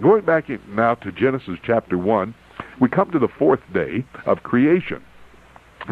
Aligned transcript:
Going 0.00 0.24
back 0.24 0.48
now 0.68 0.94
to 0.96 1.12
Genesis 1.12 1.58
chapter 1.62 1.96
1, 1.96 2.34
we 2.80 2.88
come 2.88 3.10
to 3.12 3.18
the 3.18 3.28
fourth 3.28 3.60
day 3.72 4.04
of 4.26 4.42
creation. 4.42 5.02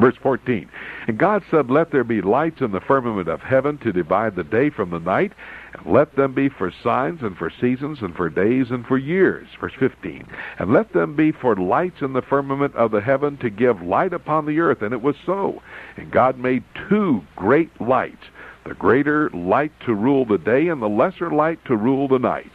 Verse 0.00 0.16
14. 0.22 0.70
And 1.06 1.18
God 1.18 1.42
said, 1.50 1.70
Let 1.70 1.90
there 1.90 2.04
be 2.04 2.22
lights 2.22 2.62
in 2.62 2.72
the 2.72 2.80
firmament 2.80 3.28
of 3.28 3.40
heaven 3.40 3.76
to 3.78 3.92
divide 3.92 4.36
the 4.36 4.44
day 4.44 4.70
from 4.70 4.90
the 4.90 4.98
night, 4.98 5.32
and 5.74 5.92
let 5.92 6.16
them 6.16 6.32
be 6.32 6.48
for 6.48 6.72
signs 6.82 7.20
and 7.22 7.36
for 7.36 7.50
seasons 7.60 7.98
and 8.00 8.14
for 8.14 8.30
days 8.30 8.70
and 8.70 8.86
for 8.86 8.96
years. 8.96 9.48
Verse 9.60 9.74
15. 9.78 10.26
And 10.58 10.72
let 10.72 10.94
them 10.94 11.14
be 11.14 11.30
for 11.30 11.54
lights 11.56 12.00
in 12.00 12.14
the 12.14 12.22
firmament 12.22 12.74
of 12.74 12.90
the 12.90 13.02
heaven 13.02 13.36
to 13.38 13.50
give 13.50 13.82
light 13.82 14.14
upon 14.14 14.46
the 14.46 14.60
earth. 14.60 14.80
And 14.80 14.94
it 14.94 15.02
was 15.02 15.16
so. 15.26 15.62
And 15.96 16.10
God 16.10 16.38
made 16.38 16.64
two 16.88 17.22
great 17.36 17.78
lights, 17.80 18.24
the 18.64 18.74
greater 18.74 19.28
light 19.30 19.72
to 19.84 19.94
rule 19.94 20.24
the 20.24 20.38
day 20.38 20.68
and 20.68 20.80
the 20.80 20.88
lesser 20.88 21.30
light 21.30 21.62
to 21.66 21.76
rule 21.76 22.08
the 22.08 22.18
night. 22.18 22.52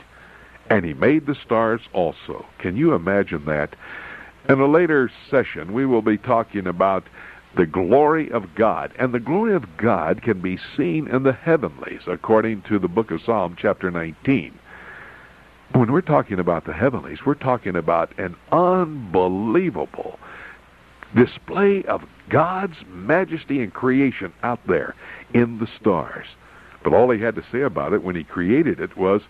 And 0.69 0.85
he 0.85 0.93
made 0.93 1.25
the 1.25 1.35
stars 1.35 1.81
also. 1.93 2.45
Can 2.59 2.75
you 2.75 2.93
imagine 2.93 3.45
that? 3.45 3.75
In 4.49 4.59
a 4.59 4.67
later 4.67 5.11
session, 5.29 5.73
we 5.73 5.85
will 5.85 6.01
be 6.01 6.17
talking 6.17 6.67
about 6.67 7.03
the 7.55 7.65
glory 7.65 8.31
of 8.31 8.55
God. 8.55 8.93
And 8.99 9.13
the 9.13 9.19
glory 9.19 9.55
of 9.55 9.77
God 9.77 10.21
can 10.21 10.41
be 10.41 10.59
seen 10.75 11.07
in 11.07 11.23
the 11.23 11.33
heavenlies, 11.33 12.01
according 12.07 12.63
to 12.63 12.79
the 12.79 12.87
book 12.87 13.11
of 13.11 13.21
Psalm, 13.21 13.55
chapter 13.59 13.89
19. 13.91 14.57
When 15.73 15.91
we're 15.91 16.01
talking 16.01 16.39
about 16.39 16.65
the 16.65 16.73
heavenlies, 16.73 17.19
we're 17.25 17.33
talking 17.33 17.75
about 17.75 18.17
an 18.17 18.35
unbelievable 18.51 20.19
display 21.15 21.83
of 21.83 22.03
God's 22.29 22.77
majesty 22.89 23.61
and 23.61 23.73
creation 23.73 24.33
out 24.43 24.59
there 24.67 24.95
in 25.33 25.59
the 25.59 25.67
stars. 25.79 26.27
But 26.83 26.93
all 26.93 27.09
he 27.09 27.21
had 27.21 27.35
to 27.35 27.43
say 27.51 27.61
about 27.61 27.93
it 27.93 28.03
when 28.03 28.15
he 28.15 28.23
created 28.23 28.79
it 28.79 28.95
was, 28.97 29.21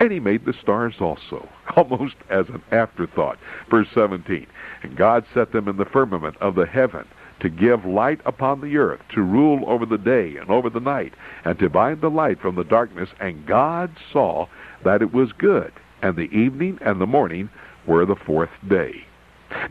and 0.00 0.10
he 0.10 0.18
made 0.18 0.46
the 0.46 0.54
stars 0.54 0.94
also, 0.98 1.46
almost 1.76 2.16
as 2.30 2.48
an 2.48 2.62
afterthought. 2.72 3.38
Verse 3.70 3.86
17, 3.94 4.46
And 4.82 4.96
God 4.96 5.24
set 5.32 5.52
them 5.52 5.68
in 5.68 5.76
the 5.76 5.84
firmament 5.84 6.36
of 6.38 6.54
the 6.54 6.66
heaven 6.66 7.06
to 7.40 7.48
give 7.48 7.84
light 7.84 8.20
upon 8.24 8.60
the 8.60 8.76
earth, 8.76 9.00
to 9.14 9.22
rule 9.22 9.62
over 9.66 9.86
the 9.86 9.98
day 9.98 10.36
and 10.36 10.50
over 10.50 10.68
the 10.68 10.80
night, 10.80 11.14
and 11.44 11.58
to 11.58 11.70
bind 11.70 12.00
the 12.00 12.10
light 12.10 12.40
from 12.40 12.54
the 12.54 12.64
darkness. 12.64 13.10
And 13.20 13.46
God 13.46 13.90
saw 14.12 14.46
that 14.84 15.02
it 15.02 15.12
was 15.12 15.32
good. 15.32 15.72
And 16.02 16.16
the 16.16 16.30
evening 16.32 16.78
and 16.82 17.00
the 17.00 17.06
morning 17.06 17.50
were 17.86 18.04
the 18.04 18.16
fourth 18.16 18.50
day. 18.68 19.04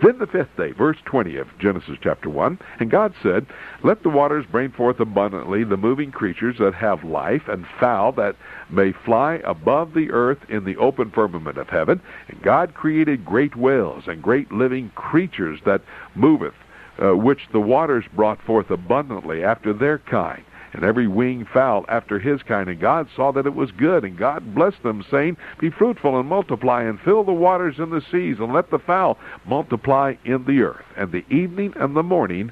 Then 0.01 0.17
the 0.19 0.27
fifth 0.27 0.55
day, 0.57 0.71
verse 0.71 0.97
20 1.05 1.37
of 1.37 1.47
Genesis 1.59 1.97
chapter 2.01 2.29
1, 2.29 2.59
and 2.79 2.91
God 2.91 3.13
said, 3.21 3.45
Let 3.83 4.03
the 4.03 4.09
waters 4.09 4.45
bring 4.51 4.71
forth 4.71 4.99
abundantly 4.99 5.63
the 5.63 5.77
moving 5.77 6.11
creatures 6.11 6.57
that 6.59 6.73
have 6.75 7.03
life, 7.03 7.47
and 7.47 7.65
fowl 7.79 8.11
that 8.13 8.35
may 8.69 8.91
fly 8.91 9.41
above 9.43 9.93
the 9.93 10.11
earth 10.11 10.39
in 10.49 10.65
the 10.65 10.77
open 10.77 11.11
firmament 11.11 11.57
of 11.57 11.69
heaven. 11.69 12.01
And 12.27 12.41
God 12.41 12.73
created 12.73 13.25
great 13.25 13.55
whales 13.55 14.03
and 14.07 14.21
great 14.21 14.51
living 14.51 14.91
creatures 14.95 15.59
that 15.65 15.81
moveth, 16.15 16.55
uh, 17.01 17.15
which 17.15 17.47
the 17.51 17.59
waters 17.59 18.05
brought 18.15 18.41
forth 18.41 18.69
abundantly 18.69 19.43
after 19.43 19.73
their 19.73 19.97
kind 19.99 20.43
and 20.73 20.83
every 20.83 21.07
winged 21.07 21.47
fowl 21.47 21.85
after 21.87 22.19
his 22.19 22.43
kind. 22.43 22.69
And 22.69 22.79
God 22.79 23.07
saw 23.15 23.31
that 23.31 23.45
it 23.45 23.55
was 23.55 23.71
good, 23.71 24.03
and 24.03 24.17
God 24.17 24.53
blessed 24.53 24.83
them, 24.83 25.05
saying, 25.09 25.37
Be 25.59 25.69
fruitful 25.69 26.19
and 26.19 26.29
multiply, 26.29 26.83
and 26.83 26.99
fill 26.99 27.23
the 27.23 27.33
waters 27.33 27.79
in 27.79 27.89
the 27.89 28.01
seas, 28.11 28.37
and 28.39 28.53
let 28.53 28.69
the 28.69 28.79
fowl 28.79 29.17
multiply 29.45 30.15
in 30.25 30.45
the 30.45 30.61
earth. 30.61 30.85
And 30.95 31.11
the 31.11 31.25
evening 31.33 31.73
and 31.75 31.95
the 31.95 32.03
morning 32.03 32.51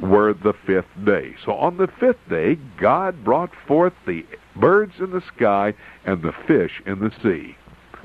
were 0.00 0.32
the 0.32 0.54
fifth 0.66 0.86
day. 1.04 1.34
So 1.44 1.52
on 1.52 1.76
the 1.76 1.88
fifth 1.98 2.28
day, 2.28 2.56
God 2.80 3.24
brought 3.24 3.50
forth 3.66 3.94
the 4.06 4.24
birds 4.56 4.94
in 4.98 5.10
the 5.10 5.22
sky 5.34 5.74
and 6.04 6.22
the 6.22 6.32
fish 6.46 6.82
in 6.86 7.00
the 7.00 7.12
sea. 7.22 7.56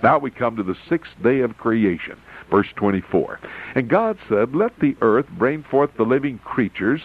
Now 0.01 0.17
we 0.17 0.31
come 0.31 0.57
to 0.57 0.63
the 0.63 0.75
sixth 0.89 1.11
day 1.23 1.39
of 1.39 1.57
creation. 1.57 2.17
Verse 2.51 2.67
24. 2.75 3.39
And 3.75 3.89
God 3.89 4.17
said, 4.27 4.53
Let 4.53 4.77
the 4.79 4.95
earth 5.01 5.27
bring 5.37 5.63
forth 5.63 5.91
the 5.97 6.03
living 6.03 6.39
creatures 6.39 7.01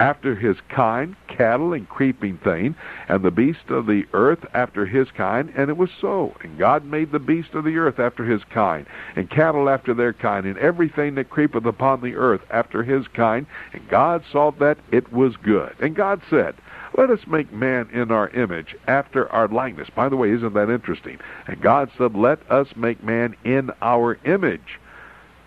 after 0.00 0.34
his 0.34 0.56
kind, 0.68 1.16
cattle 1.26 1.72
and 1.72 1.88
creeping 1.88 2.38
thing, 2.38 2.74
and 3.08 3.22
the 3.22 3.30
beast 3.30 3.68
of 3.68 3.86
the 3.86 4.04
earth 4.12 4.44
after 4.54 4.86
his 4.86 5.10
kind, 5.10 5.52
and 5.56 5.70
it 5.70 5.76
was 5.76 5.90
so. 6.00 6.34
And 6.42 6.58
God 6.58 6.84
made 6.84 7.12
the 7.12 7.18
beast 7.18 7.54
of 7.54 7.64
the 7.64 7.76
earth 7.76 7.98
after 7.98 8.24
his 8.24 8.42
kind, 8.44 8.86
and 9.16 9.30
cattle 9.30 9.68
after 9.68 9.94
their 9.94 10.12
kind, 10.12 10.46
and 10.46 10.58
everything 10.58 11.14
that 11.16 11.30
creepeth 11.30 11.66
upon 11.66 12.00
the 12.00 12.14
earth 12.14 12.42
after 12.50 12.82
his 12.82 13.06
kind. 13.08 13.46
And 13.72 13.88
God 13.88 14.22
saw 14.30 14.50
that 14.52 14.78
it 14.92 15.12
was 15.12 15.36
good. 15.36 15.74
And 15.80 15.94
God 15.94 16.20
said, 16.30 16.54
let 16.96 17.10
us 17.10 17.20
make 17.28 17.52
man 17.52 17.88
in 17.92 18.10
our 18.10 18.28
image, 18.30 18.74
after 18.88 19.30
our 19.30 19.46
likeness. 19.46 19.88
By 19.94 20.08
the 20.08 20.16
way, 20.16 20.32
isn't 20.32 20.54
that 20.54 20.68
interesting? 20.68 21.18
And 21.46 21.60
God 21.60 21.90
said, 21.96 22.16
Let 22.16 22.40
us 22.50 22.68
make 22.74 23.04
man 23.04 23.36
in 23.44 23.70
our 23.82 24.18
image. 24.24 24.80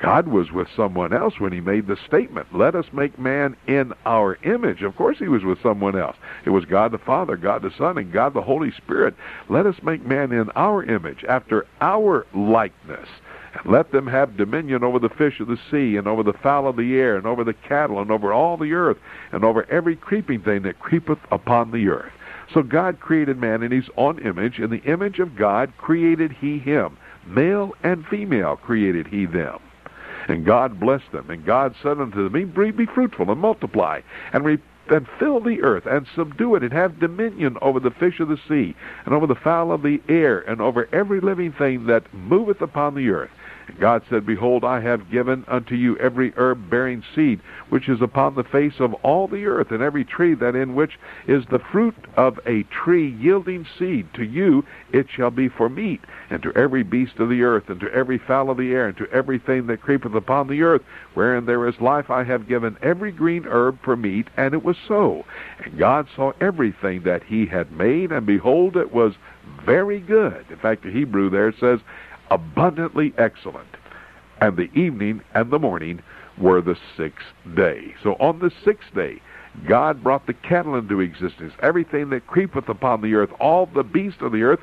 God 0.01 0.27
was 0.27 0.51
with 0.51 0.67
someone 0.75 1.13
else 1.13 1.39
when 1.39 1.51
he 1.51 1.61
made 1.61 1.85
the 1.85 1.95
statement, 2.07 2.47
let 2.55 2.73
us 2.73 2.87
make 2.91 3.19
man 3.19 3.55
in 3.67 3.93
our 4.07 4.35
image. 4.43 4.81
Of 4.81 4.95
course 4.95 5.19
he 5.19 5.27
was 5.27 5.43
with 5.43 5.61
someone 5.61 5.95
else. 5.95 6.15
It 6.43 6.49
was 6.49 6.65
God 6.65 6.91
the 6.91 6.97
Father, 6.97 7.37
God 7.37 7.61
the 7.61 7.71
Son, 7.77 7.99
and 7.99 8.11
God 8.11 8.33
the 8.33 8.41
Holy 8.41 8.71
Spirit. 8.71 9.13
Let 9.47 9.67
us 9.67 9.75
make 9.83 10.03
man 10.03 10.31
in 10.31 10.49
our 10.55 10.83
image, 10.83 11.23
after 11.25 11.67
our 11.81 12.25
likeness. 12.33 13.07
And 13.53 13.71
let 13.71 13.91
them 13.91 14.07
have 14.07 14.37
dominion 14.37 14.83
over 14.83 14.97
the 14.97 15.09
fish 15.09 15.39
of 15.39 15.47
the 15.47 15.59
sea, 15.69 15.97
and 15.97 16.07
over 16.07 16.23
the 16.23 16.33
fowl 16.33 16.67
of 16.67 16.77
the 16.77 16.95
air, 16.95 17.15
and 17.15 17.27
over 17.27 17.43
the 17.43 17.53
cattle, 17.53 17.99
and 17.99 18.09
over 18.09 18.33
all 18.33 18.57
the 18.57 18.73
earth, 18.73 18.97
and 19.31 19.43
over 19.43 19.69
every 19.69 19.95
creeping 19.95 20.41
thing 20.41 20.63
that 20.63 20.79
creepeth 20.79 21.19
upon 21.29 21.69
the 21.69 21.89
earth. 21.89 22.11
So 22.51 22.63
God 22.63 22.99
created 22.99 23.37
man 23.37 23.61
in 23.61 23.71
his 23.71 23.89
own 23.97 24.17
image. 24.19 24.57
In 24.57 24.71
the 24.71 24.83
image 24.83 25.19
of 25.19 25.35
God 25.35 25.71
created 25.77 26.31
he 26.31 26.57
him. 26.57 26.97
Male 27.27 27.75
and 27.83 28.03
female 28.07 28.55
created 28.55 29.05
he 29.05 29.27
them. 29.27 29.59
And 30.31 30.45
God 30.45 30.79
blessed 30.79 31.11
them. 31.11 31.29
And 31.29 31.45
God 31.45 31.75
said 31.83 31.99
unto 31.99 32.29
them, 32.29 32.53
Be, 32.53 32.71
be 32.71 32.85
fruitful 32.85 33.29
and 33.29 33.41
multiply, 33.41 33.99
and, 34.31 34.45
re- 34.45 34.59
and 34.89 35.05
fill 35.19 35.41
the 35.41 35.61
earth, 35.61 35.85
and 35.85 36.07
subdue 36.15 36.55
it, 36.55 36.63
and 36.63 36.71
have 36.71 37.01
dominion 37.01 37.57
over 37.61 37.81
the 37.81 37.91
fish 37.91 38.21
of 38.21 38.29
the 38.29 38.39
sea, 38.47 38.73
and 39.05 39.13
over 39.13 39.27
the 39.27 39.35
fowl 39.35 39.73
of 39.73 39.81
the 39.81 40.01
air, 40.07 40.39
and 40.39 40.61
over 40.61 40.87
every 40.93 41.19
living 41.19 41.51
thing 41.51 41.85
that 41.87 42.13
moveth 42.13 42.61
upon 42.61 42.95
the 42.95 43.09
earth. 43.09 43.29
God 43.79 44.03
said, 44.09 44.25
Behold, 44.25 44.63
I 44.63 44.79
have 44.81 45.09
given 45.09 45.45
unto 45.47 45.75
you 45.75 45.97
every 45.97 46.33
herb 46.35 46.69
bearing 46.69 47.03
seed, 47.15 47.39
which 47.69 47.89
is 47.89 48.01
upon 48.01 48.35
the 48.35 48.43
face 48.43 48.79
of 48.79 48.93
all 48.95 49.27
the 49.27 49.45
earth, 49.45 49.71
and 49.71 49.81
every 49.81 50.05
tree 50.05 50.33
that 50.35 50.55
in 50.55 50.75
which 50.75 50.99
is 51.27 51.45
the 51.49 51.59
fruit 51.71 51.95
of 52.15 52.39
a 52.45 52.63
tree 52.63 53.09
yielding 53.09 53.65
seed. 53.77 54.07
To 54.15 54.23
you 54.23 54.63
it 54.91 55.07
shall 55.09 55.31
be 55.31 55.49
for 55.49 55.69
meat, 55.69 56.01
and 56.29 56.43
to 56.43 56.51
every 56.53 56.83
beast 56.83 57.17
of 57.19 57.29
the 57.29 57.43
earth, 57.43 57.69
and 57.69 57.79
to 57.79 57.91
every 57.91 58.17
fowl 58.17 58.49
of 58.49 58.57
the 58.57 58.71
air, 58.71 58.87
and 58.87 58.97
to 58.97 59.09
everything 59.11 59.67
that 59.67 59.81
creepeth 59.81 60.13
upon 60.13 60.47
the 60.47 60.61
earth, 60.61 60.81
wherein 61.13 61.45
there 61.45 61.67
is 61.67 61.79
life, 61.79 62.09
I 62.09 62.23
have 62.23 62.47
given 62.47 62.77
every 62.81 63.11
green 63.11 63.45
herb 63.45 63.79
for 63.83 63.95
meat. 63.95 64.27
And 64.37 64.53
it 64.53 64.63
was 64.63 64.77
so. 64.87 65.25
And 65.63 65.77
God 65.77 66.07
saw 66.15 66.33
everything 66.39 67.03
that 67.03 67.23
he 67.23 67.45
had 67.45 67.71
made, 67.71 68.11
and 68.11 68.25
behold, 68.25 68.77
it 68.77 68.93
was 68.93 69.13
very 69.65 69.99
good. 69.99 70.45
In 70.49 70.57
fact, 70.57 70.83
the 70.83 70.91
Hebrew 70.91 71.29
there 71.29 71.53
says, 71.59 71.79
abundantly 72.31 73.13
excellent. 73.17 73.67
And 74.39 74.57
the 74.57 74.71
evening 74.73 75.21
and 75.35 75.51
the 75.51 75.59
morning 75.59 76.01
were 76.39 76.61
the 76.61 76.77
sixth 76.97 77.27
day. 77.55 77.93
So 78.01 78.13
on 78.13 78.39
the 78.39 78.51
sixth 78.65 78.95
day, 78.95 79.21
God 79.67 80.01
brought 80.01 80.25
the 80.25 80.33
cattle 80.33 80.75
into 80.75 81.01
existence, 81.01 81.53
everything 81.61 82.09
that 82.09 82.25
creepeth 82.25 82.69
upon 82.69 83.01
the 83.01 83.13
earth, 83.13 83.29
all 83.39 83.67
the 83.67 83.83
beasts 83.83 84.21
of 84.21 84.31
the 84.31 84.43
earth, 84.43 84.61